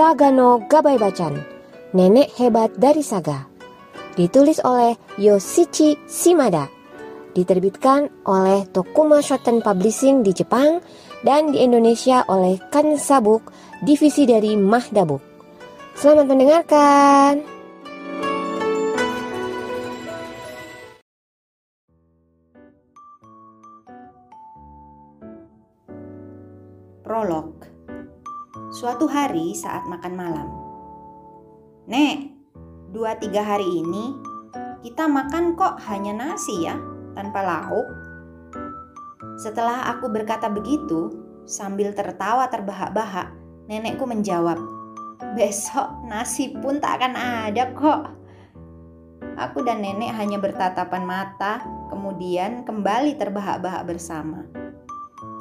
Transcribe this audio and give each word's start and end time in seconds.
Sagano 0.00 0.64
Gabai 0.64 0.96
Bacan, 0.96 1.44
Nenek 1.92 2.32
Hebat 2.40 2.72
dari 2.80 3.04
Saga. 3.04 3.44
Ditulis 4.16 4.56
oleh 4.64 4.96
Yoshichi 5.20 5.92
Shimada. 6.08 6.72
Diterbitkan 7.36 8.08
oleh 8.24 8.64
Tokuma 8.72 9.20
Shoten 9.20 9.60
Publishing 9.60 10.24
di 10.24 10.32
Jepang 10.32 10.80
dan 11.20 11.52
di 11.52 11.60
Indonesia 11.60 12.24
oleh 12.32 12.56
Kansabuk, 12.72 13.52
divisi 13.84 14.24
dari 14.24 14.56
Mahdabuk. 14.56 15.20
Selamat 15.92 16.32
mendengarkan. 16.32 17.44
Prolog 27.04 27.79
Suatu 28.70 29.10
hari 29.10 29.50
saat 29.58 29.82
makan 29.90 30.14
malam 30.14 30.46
Nek, 31.90 32.30
dua 32.94 33.18
tiga 33.18 33.42
hari 33.42 33.66
ini 33.66 34.14
kita 34.86 35.10
makan 35.10 35.58
kok 35.58 35.82
hanya 35.90 36.14
nasi 36.14 36.70
ya, 36.70 36.78
tanpa 37.18 37.42
lauk. 37.42 37.88
Setelah 39.42 39.90
aku 39.90 40.06
berkata 40.14 40.46
begitu, 40.46 41.10
sambil 41.50 41.90
tertawa 41.98 42.46
terbahak-bahak, 42.46 43.34
nenekku 43.66 44.06
menjawab, 44.06 44.62
Besok 45.34 46.06
nasi 46.06 46.54
pun 46.54 46.78
tak 46.78 47.02
akan 47.02 47.18
ada 47.18 47.74
kok. 47.74 48.02
Aku 49.34 49.66
dan 49.66 49.82
nenek 49.82 50.14
hanya 50.14 50.38
bertatapan 50.38 51.02
mata, 51.02 51.58
kemudian 51.90 52.62
kembali 52.62 53.18
terbahak-bahak 53.18 53.82
bersama. 53.82 54.46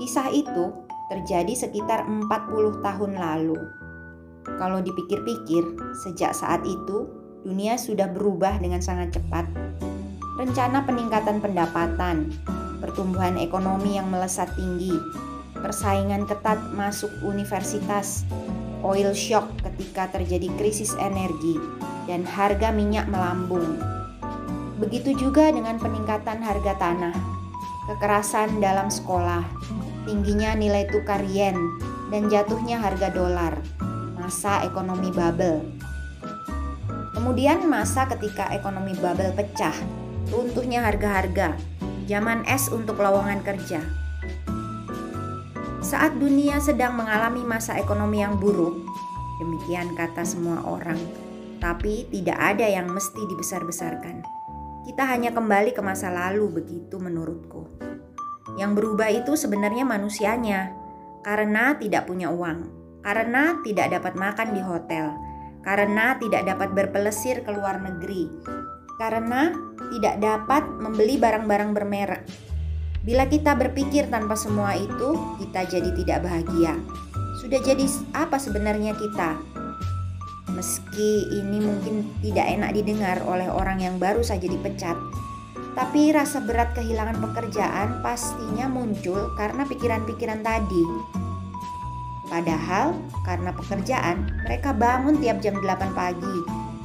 Kisah 0.01 0.33
itu 0.33 0.88
terjadi 1.09 1.53
sekitar 1.57 2.05
40 2.05 2.85
tahun 2.85 3.11
lalu. 3.17 3.57
Kalau 4.45 4.79
dipikir-pikir, 4.79 5.65
sejak 6.05 6.37
saat 6.37 6.61
itu 6.63 7.09
dunia 7.43 7.75
sudah 7.75 8.07
berubah 8.13 8.61
dengan 8.61 8.79
sangat 8.79 9.17
cepat. 9.17 9.49
Rencana 10.39 10.85
peningkatan 10.87 11.43
pendapatan, 11.43 12.31
pertumbuhan 12.79 13.35
ekonomi 13.35 13.99
yang 13.99 14.07
melesat 14.07 14.47
tinggi, 14.55 14.95
persaingan 15.57 16.23
ketat 16.23 16.57
masuk 16.77 17.11
universitas, 17.25 18.23
oil 18.85 19.11
shock 19.11 19.49
ketika 19.65 20.07
terjadi 20.15 20.47
krisis 20.55 20.95
energi, 21.01 21.59
dan 22.07 22.23
harga 22.23 22.71
minyak 22.71 23.09
melambung. 23.11 23.77
Begitu 24.79 25.11
juga 25.19 25.51
dengan 25.51 25.75
peningkatan 25.75 26.39
harga 26.39 26.73
tanah, 26.79 27.15
kekerasan 27.91 28.63
dalam 28.63 28.87
sekolah, 28.87 29.43
tingginya 30.09 30.57
nilai 30.57 30.89
tukar 30.89 31.21
yen, 31.21 31.53
dan 32.09 32.33
jatuhnya 32.33 32.81
harga 32.81 33.13
dolar, 33.13 33.61
masa 34.17 34.65
ekonomi 34.65 35.13
bubble. 35.13 35.61
Kemudian 37.13 37.69
masa 37.69 38.09
ketika 38.09 38.49
ekonomi 38.49 38.97
bubble 38.97 39.29
pecah, 39.37 39.77
runtuhnya 40.33 40.81
harga-harga, 40.81 41.53
zaman 42.09 42.41
es 42.49 42.73
untuk 42.73 42.97
lowongan 42.97 43.45
kerja. 43.45 43.85
Saat 45.85 46.17
dunia 46.17 46.57
sedang 46.57 46.97
mengalami 46.97 47.45
masa 47.45 47.77
ekonomi 47.77 48.25
yang 48.25 48.41
buruk, 48.41 48.81
demikian 49.37 49.93
kata 49.93 50.25
semua 50.25 50.65
orang, 50.65 50.97
tapi 51.61 52.09
tidak 52.09 52.41
ada 52.41 52.65
yang 52.65 52.89
mesti 52.89 53.21
dibesar-besarkan. 53.29 54.25
Kita 54.89 55.05
hanya 55.05 55.29
kembali 55.29 55.69
ke 55.77 55.85
masa 55.85 56.09
lalu 56.09 56.49
begitu 56.49 56.97
menurutku. 56.97 57.88
Yang 58.57 58.71
berubah 58.81 59.09
itu 59.11 59.37
sebenarnya 59.37 59.85
manusianya, 59.85 60.73
karena 61.21 61.75
tidak 61.77 62.07
punya 62.07 62.31
uang, 62.31 62.71
karena 63.03 63.59
tidak 63.61 63.93
dapat 63.93 64.13
makan 64.15 64.49
di 64.55 64.61
hotel, 64.63 65.13
karena 65.61 66.15
tidak 66.17 66.47
dapat 66.47 66.69
berpelesir 66.73 67.43
ke 67.43 67.51
luar 67.51 67.83
negeri, 67.83 68.31
karena 68.97 69.51
tidak 69.91 70.15
dapat 70.19 70.63
membeli 70.79 71.15
barang-barang 71.19 71.71
bermerek. 71.75 72.23
Bila 72.99 73.25
kita 73.31 73.55
berpikir 73.55 74.11
tanpa 74.11 74.35
semua 74.35 74.75
itu, 74.75 75.15
kita 75.39 75.63
jadi 75.71 75.89
tidak 75.95 76.19
bahagia. 76.27 76.75
Sudah 77.39 77.63
jadi 77.63 77.87
apa 78.11 78.35
sebenarnya 78.35 78.91
kita? 78.99 79.39
Meski 80.51 81.31
ini 81.31 81.63
mungkin 81.63 82.11
tidak 82.19 82.51
enak 82.59 82.75
didengar 82.75 83.23
oleh 83.23 83.47
orang 83.47 83.79
yang 83.79 83.95
baru 83.95 84.19
saja 84.19 84.43
dipecat, 84.43 84.99
tapi 85.79 86.11
rasa 86.11 86.43
berat 86.43 86.75
kehilangan 86.75 87.23
pekerjaan 87.23 88.03
pastinya 88.03 88.67
muncul 88.67 89.31
karena 89.39 89.63
pikiran-pikiran 89.63 90.43
tadi. 90.43 90.83
Padahal 92.27 92.99
karena 93.23 93.55
pekerjaan, 93.55 94.27
mereka 94.43 94.75
bangun 94.75 95.23
tiap 95.23 95.39
jam 95.39 95.55
8 95.55 95.95
pagi, 95.95 96.37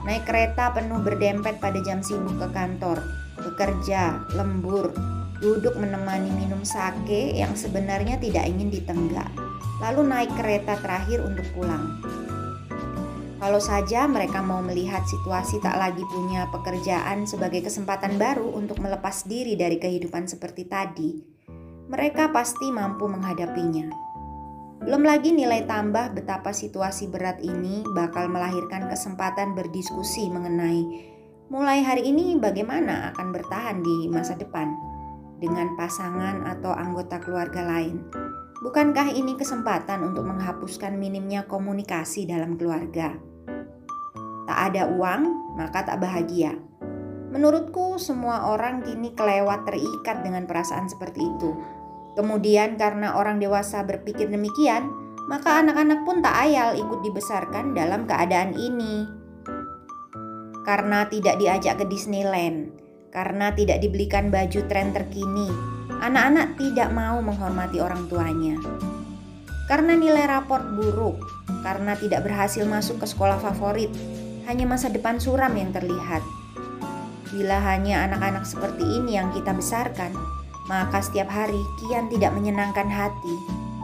naik 0.06 0.22
kereta 0.31 0.71
penuh 0.71 1.03
berdempet 1.03 1.59
pada 1.59 1.82
jam 1.82 2.06
sibuk 2.06 2.38
ke 2.38 2.49
kantor, 2.55 3.03
bekerja, 3.43 4.31
lembur, 4.38 4.94
duduk 5.43 5.75
menemani 5.75 6.31
minum 6.31 6.62
sake 6.62 7.34
yang 7.34 7.50
sebenarnya 7.59 8.15
tidak 8.22 8.47
ingin 8.47 8.71
ditenggak, 8.71 9.26
lalu 9.82 10.06
naik 10.06 10.31
kereta 10.38 10.78
terakhir 10.78 11.19
untuk 11.26 11.44
pulang. 11.50 11.99
Kalau 13.44 13.60
saja 13.60 14.09
mereka 14.09 14.41
mau 14.41 14.65
melihat 14.65 15.05
situasi 15.05 15.60
tak 15.60 15.77
lagi 15.77 16.00
punya 16.09 16.49
pekerjaan 16.49 17.28
sebagai 17.28 17.60
kesempatan 17.60 18.16
baru 18.16 18.49
untuk 18.56 18.81
melepas 18.81 19.28
diri 19.28 19.53
dari 19.53 19.77
kehidupan 19.77 20.25
seperti 20.25 20.65
tadi, 20.65 21.21
mereka 21.93 22.32
pasti 22.32 22.72
mampu 22.72 23.05
menghadapinya. 23.05 23.93
Belum 24.81 25.05
lagi 25.05 25.37
nilai 25.37 25.69
tambah 25.69 26.16
betapa 26.16 26.56
situasi 26.56 27.12
berat 27.12 27.37
ini 27.44 27.84
bakal 27.93 28.32
melahirkan 28.32 28.88
kesempatan 28.88 29.53
berdiskusi 29.53 30.32
mengenai 30.32 31.12
mulai 31.53 31.84
hari 31.84 32.09
ini 32.09 32.41
bagaimana 32.41 33.12
akan 33.12 33.28
bertahan 33.28 33.84
di 33.84 34.09
masa 34.09 34.41
depan 34.41 34.72
dengan 35.37 35.76
pasangan 35.76 36.49
atau 36.49 36.72
anggota 36.72 37.21
keluarga 37.21 37.61
lain. 37.61 38.09
Bukankah 38.65 39.12
ini 39.12 39.37
kesempatan 39.37 40.00
untuk 40.00 40.25
menghapuskan 40.25 40.97
minimnya 40.97 41.44
komunikasi 41.44 42.25
dalam 42.25 42.56
keluarga? 42.56 43.33
Ada 44.64 44.88
uang, 44.88 45.52
maka 45.60 45.84
tak 45.84 46.00
bahagia. 46.00 46.56
Menurutku, 47.28 48.00
semua 48.00 48.48
orang 48.48 48.80
kini 48.80 49.12
kelewat 49.12 49.69
terikat 49.69 50.25
dengan 50.25 50.48
perasaan 50.48 50.88
seperti 50.88 51.20
itu. 51.20 51.52
Kemudian, 52.16 52.80
karena 52.80 53.12
orang 53.20 53.36
dewasa 53.36 53.84
berpikir 53.84 54.32
demikian, 54.32 54.88
maka 55.28 55.60
anak-anak 55.60 56.00
pun 56.08 56.25
tak 56.25 56.32
ayal 56.48 56.72
ikut 56.80 57.04
dibesarkan 57.04 57.76
dalam 57.76 58.08
keadaan 58.08 58.56
ini. 58.56 59.04
Karena 60.64 61.04
tidak 61.12 61.36
diajak 61.36 61.76
ke 61.76 61.84
Disneyland, 61.84 62.72
karena 63.12 63.52
tidak 63.52 63.84
dibelikan 63.84 64.32
baju 64.32 64.64
tren 64.64 64.96
terkini, 64.96 65.52
anak-anak 66.00 66.56
tidak 66.56 66.88
mau 66.88 67.20
menghormati 67.20 67.84
orang 67.84 68.08
tuanya. 68.08 68.56
Karena 69.69 69.92
nilai 69.92 70.25
raport 70.25 70.64
buruk, 70.72 71.20
karena 71.60 71.92
tidak 72.00 72.25
berhasil 72.25 72.64
masuk 72.64 73.04
ke 73.04 73.06
sekolah 73.08 73.36
favorit, 73.41 73.92
hanya 74.44 74.65
masa 74.69 74.93
depan 74.93 75.16
suram 75.16 75.53
yang 75.56 75.72
terlihat. 75.72 76.21
Bila 77.34 77.59
hanya 77.65 78.06
anak-anak 78.06 78.47
seperti 78.47 78.84
ini 78.84 79.19
yang 79.19 79.34
kita 79.34 79.50
besarkan, 79.50 80.15
maka 80.71 81.03
setiap 81.03 81.28
hari 81.28 81.60
kian 81.82 82.09
tidak 82.09 82.32
menyenangkan 82.32 82.88
hati 82.88 83.37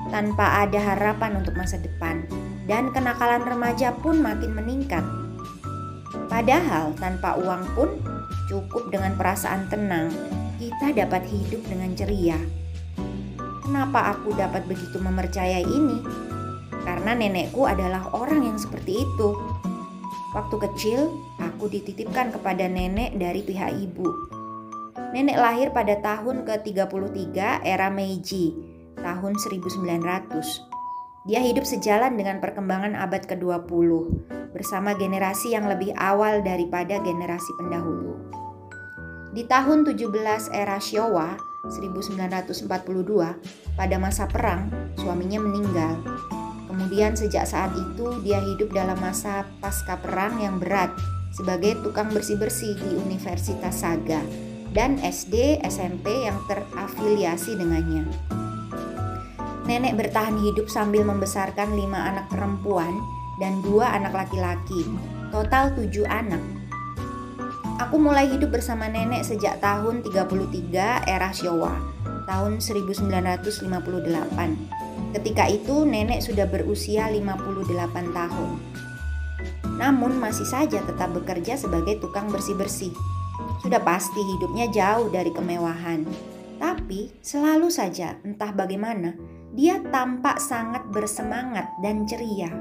tanpa 0.09 0.67
ada 0.67 0.79
harapan 0.81 1.39
untuk 1.41 1.55
masa 1.55 1.79
depan, 1.79 2.27
dan 2.67 2.91
kenakalan 2.91 3.47
remaja 3.47 3.95
pun 3.95 4.19
makin 4.21 4.53
meningkat. 4.55 5.03
Padahal, 6.31 6.95
tanpa 6.99 7.39
uang 7.39 7.63
pun 7.75 7.91
cukup 8.51 8.91
dengan 8.91 9.15
perasaan 9.15 9.67
tenang, 9.71 10.11
kita 10.59 10.95
dapat 10.95 11.27
hidup 11.27 11.63
dengan 11.67 11.95
ceria. 11.95 12.39
Kenapa 13.63 14.15
aku 14.15 14.35
dapat 14.35 14.67
begitu 14.67 14.99
mempercayai 14.99 15.63
ini? 15.63 16.03
Karena 16.83 17.15
nenekku 17.15 17.67
adalah 17.67 18.11
orang 18.15 18.43
yang 18.43 18.59
seperti 18.59 19.07
itu. 19.07 19.31
Waktu 20.31 20.57
kecil, 20.63 21.11
aku 21.43 21.67
dititipkan 21.67 22.31
kepada 22.31 22.71
nenek 22.71 23.19
dari 23.19 23.43
pihak 23.43 23.75
ibu. 23.83 24.07
Nenek 25.11 25.35
lahir 25.35 25.75
pada 25.75 25.99
tahun 25.99 26.47
ke-33 26.47 27.67
era 27.67 27.91
Meiji, 27.91 28.55
tahun 28.95 29.35
1900. 29.35 31.27
Dia 31.27 31.43
hidup 31.43 31.67
sejalan 31.67 32.15
dengan 32.15 32.39
perkembangan 32.39 32.95
abad 32.95 33.27
ke-20 33.27 33.91
bersama 34.55 34.95
generasi 34.95 35.51
yang 35.51 35.67
lebih 35.67 35.91
awal 35.99 36.47
daripada 36.47 37.03
generasi 37.03 37.51
pendahulu. 37.59 38.15
Di 39.35 39.43
tahun 39.51 39.83
17 39.83 40.15
era 40.55 40.79
Showa, 40.79 41.35
1942, 41.75 42.71
pada 43.75 43.97
masa 43.99 44.31
perang, 44.31 44.71
suaminya 44.95 45.40
Kemudian 47.01 47.17
sejak 47.17 47.49
saat 47.49 47.73
itu 47.81 48.13
dia 48.21 48.45
hidup 48.45 48.77
dalam 48.77 49.01
masa 49.01 49.49
pasca 49.65 49.97
perang 49.97 50.37
yang 50.37 50.61
berat 50.61 50.93
sebagai 51.33 51.81
tukang 51.81 52.13
bersih-bersih 52.13 52.77
di 52.77 52.93
Universitas 52.93 53.81
Saga 53.81 54.21
dan 54.77 55.01
SD 55.01 55.65
SMP 55.65 56.29
yang 56.29 56.37
terafiliasi 56.45 57.57
dengannya. 57.57 58.05
Nenek 59.65 59.97
bertahan 59.97 60.45
hidup 60.45 60.69
sambil 60.69 61.01
membesarkan 61.09 61.73
lima 61.73 62.05
anak 62.05 62.29
perempuan 62.29 62.93
dan 63.41 63.65
dua 63.65 63.97
anak 63.97 64.13
laki-laki, 64.13 64.85
total 65.33 65.73
tujuh 65.73 66.05
anak. 66.05 66.45
Aku 67.81 67.97
mulai 67.97 68.29
hidup 68.29 68.53
bersama 68.53 68.93
nenek 68.93 69.25
sejak 69.25 69.57
tahun 69.65 70.05
33 70.05 71.09
era 71.09 71.33
Showa, 71.33 71.81
tahun 72.29 72.61
1958. 72.61 74.81
Ketika 75.17 75.51
itu 75.51 75.83
nenek 75.83 76.23
sudah 76.23 76.47
berusia 76.47 77.11
58 77.11 78.15
tahun. 78.15 78.51
Namun 79.81 80.21
masih 80.21 80.45
saja 80.45 80.85
tetap 80.85 81.11
bekerja 81.17 81.57
sebagai 81.57 81.99
tukang 81.99 82.29
bersih-bersih. 82.29 82.93
Sudah 83.65 83.81
pasti 83.81 84.21
hidupnya 84.21 84.69
jauh 84.69 85.09
dari 85.09 85.33
kemewahan. 85.33 86.05
Tapi 86.61 87.09
selalu 87.25 87.73
saja 87.73 88.21
entah 88.21 88.53
bagaimana 88.53 89.17
dia 89.57 89.81
tampak 89.89 90.39
sangat 90.39 90.85
bersemangat 90.93 91.67
dan 91.81 92.05
ceria. 92.05 92.53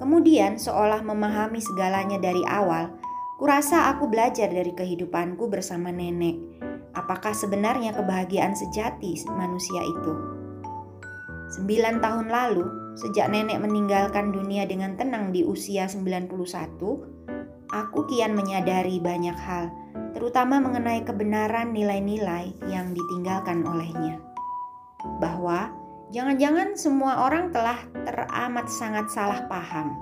Kemudian 0.00 0.56
seolah 0.56 1.04
memahami 1.04 1.60
segalanya 1.60 2.16
dari 2.16 2.40
awal, 2.48 2.96
kurasa 3.36 3.92
aku 3.92 4.08
belajar 4.08 4.48
dari 4.48 4.72
kehidupanku 4.72 5.50
bersama 5.50 5.92
nenek. 5.92 6.40
Apakah 6.96 7.36
sebenarnya 7.36 7.92
kebahagiaan 7.92 8.56
sejati 8.56 9.20
manusia 9.36 9.84
itu? 9.84 10.39
Sembilan 11.50 11.98
tahun 11.98 12.30
lalu, 12.30 12.94
sejak 12.94 13.26
nenek 13.34 13.58
meninggalkan 13.58 14.30
dunia 14.30 14.70
dengan 14.70 14.94
tenang 14.94 15.34
di 15.34 15.42
usia 15.42 15.90
91, 15.90 16.30
aku 17.74 18.00
kian 18.06 18.38
menyadari 18.38 19.02
banyak 19.02 19.34
hal, 19.34 19.66
terutama 20.14 20.62
mengenai 20.62 21.02
kebenaran 21.02 21.74
nilai-nilai 21.74 22.54
yang 22.70 22.94
ditinggalkan 22.94 23.66
olehnya 23.66 24.22
bahwa 25.18 25.72
jangan-jangan 26.12 26.76
semua 26.76 27.24
orang 27.24 27.48
telah 27.50 27.82
teramat 28.04 28.68
sangat 28.68 29.08
salah 29.08 29.48
paham. 29.48 29.96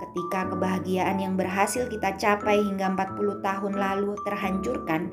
Ketika 0.00 0.54
kebahagiaan 0.54 1.18
yang 1.18 1.34
berhasil 1.34 1.90
kita 1.90 2.14
capai 2.14 2.62
hingga 2.62 2.94
40 2.94 3.42
tahun 3.42 3.74
lalu 3.74 4.14
terhancurkan, 4.22 5.10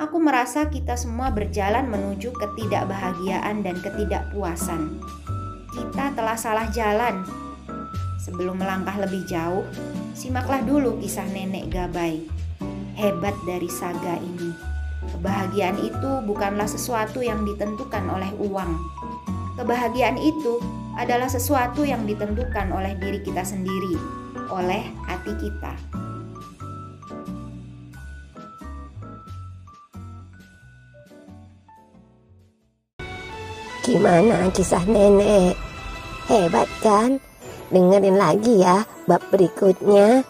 aku 0.00 0.16
merasa 0.20 0.68
kita 0.68 0.96
semua 0.96 1.32
berjalan 1.32 1.88
menuju 1.88 2.32
ketidakbahagiaan 2.32 3.60
dan 3.60 3.76
ketidakpuasan. 3.80 5.00
Kita 5.72 6.12
telah 6.16 6.36
salah 6.36 6.68
jalan. 6.72 7.24
Sebelum 8.22 8.60
melangkah 8.60 8.94
lebih 9.02 9.26
jauh, 9.26 9.66
simaklah 10.14 10.62
dulu 10.62 11.00
kisah 11.02 11.26
nenek 11.34 11.72
Gabai. 11.72 12.22
Hebat 12.94 13.34
dari 13.48 13.66
saga 13.66 14.20
ini. 14.20 14.54
Kebahagiaan 15.02 15.82
itu 15.82 16.10
bukanlah 16.22 16.70
sesuatu 16.70 17.18
yang 17.18 17.42
ditentukan 17.42 18.06
oleh 18.06 18.30
uang. 18.38 18.72
Kebahagiaan 19.58 20.16
itu 20.16 20.62
adalah 20.94 21.26
sesuatu 21.26 21.82
yang 21.82 22.06
ditentukan 22.06 22.70
oleh 22.70 22.94
diri 23.00 23.18
kita 23.24 23.42
sendiri, 23.42 23.98
oleh 24.52 24.86
hati 25.08 25.34
kita. 25.42 26.01
Gimana 33.82 34.46
kisah 34.54 34.86
nenek? 34.86 35.58
Hebat 36.30 36.70
kan? 36.86 37.18
Dengerin 37.74 38.14
lagi 38.14 38.62
ya 38.62 38.86
bab 39.10 39.18
berikutnya. 39.34 40.22